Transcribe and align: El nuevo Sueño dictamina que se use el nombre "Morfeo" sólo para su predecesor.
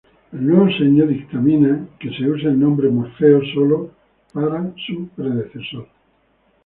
El 0.33 0.47
nuevo 0.47 0.67
Sueño 0.67 1.05
dictamina 1.05 1.85
que 1.99 2.09
se 2.09 2.27
use 2.27 2.47
el 2.47 2.59
nombre 2.59 2.89
"Morfeo" 2.89 3.39
sólo 3.53 3.91
para 4.33 4.73
su 4.87 5.07
predecesor. 5.09 5.89